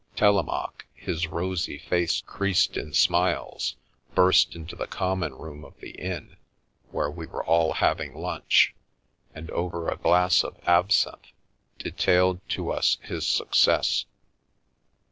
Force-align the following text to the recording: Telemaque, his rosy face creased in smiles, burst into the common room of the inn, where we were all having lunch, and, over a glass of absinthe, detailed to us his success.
Telemaque, 0.15 0.87
his 0.95 1.27
rosy 1.27 1.77
face 1.77 2.21
creased 2.25 2.75
in 2.75 2.91
smiles, 2.91 3.75
burst 4.15 4.55
into 4.55 4.75
the 4.75 4.87
common 4.87 5.31
room 5.35 5.63
of 5.63 5.79
the 5.79 5.91
inn, 5.91 6.37
where 6.89 7.11
we 7.11 7.27
were 7.27 7.45
all 7.45 7.73
having 7.73 8.15
lunch, 8.15 8.73
and, 9.35 9.51
over 9.51 9.89
a 9.89 9.97
glass 9.99 10.43
of 10.43 10.57
absinthe, 10.63 11.27
detailed 11.77 12.39
to 12.49 12.71
us 12.71 12.97
his 13.03 13.27
success. 13.27 14.05